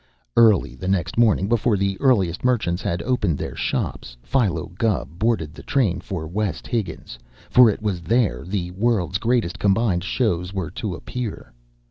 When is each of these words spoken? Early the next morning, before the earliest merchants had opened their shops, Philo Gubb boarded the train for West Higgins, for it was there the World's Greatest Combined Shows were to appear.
Early 0.35 0.73
the 0.73 0.87
next 0.87 1.15
morning, 1.15 1.47
before 1.47 1.77
the 1.77 1.95
earliest 2.01 2.43
merchants 2.43 2.81
had 2.81 3.03
opened 3.03 3.37
their 3.37 3.55
shops, 3.55 4.17
Philo 4.23 4.71
Gubb 4.79 5.19
boarded 5.19 5.53
the 5.53 5.61
train 5.61 5.99
for 6.01 6.25
West 6.25 6.65
Higgins, 6.65 7.19
for 7.51 7.69
it 7.69 7.83
was 7.83 8.01
there 8.01 8.43
the 8.43 8.71
World's 8.71 9.19
Greatest 9.19 9.59
Combined 9.59 10.03
Shows 10.03 10.53
were 10.55 10.71
to 10.71 10.95
appear. 10.95 11.53